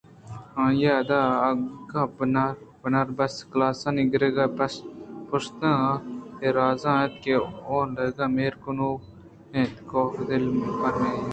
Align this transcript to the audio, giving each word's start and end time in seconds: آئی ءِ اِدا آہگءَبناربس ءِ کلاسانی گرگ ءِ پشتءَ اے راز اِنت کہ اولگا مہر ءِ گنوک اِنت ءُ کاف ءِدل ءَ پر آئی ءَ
آئی 0.63 0.81
ءِ 0.89 0.97
اِدا 0.99 1.21
آہگءَبناربس 1.47 3.35
ءِ 3.41 3.47
کلاسانی 3.51 4.03
گرگ 4.11 4.37
ءِ 4.43 4.53
پشتءَ 5.27 5.79
اے 6.41 6.47
راز 6.55 6.83
اِنت 6.91 7.13
کہ 7.21 7.33
اولگا 7.67 8.25
مہر 8.35 8.55
ءِ 8.57 8.61
گنوک 8.63 9.01
اِنت 9.53 9.75
ءُ 9.81 9.87
کاف 9.89 10.11
ءِدل 10.19 10.45
ءَ 10.47 10.79
پر 10.79 10.93
آئی 11.05 11.19
ءَ 11.25 11.27